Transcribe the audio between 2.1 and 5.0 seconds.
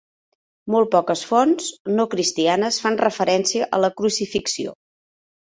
cristianes fan referència a la crucifixió.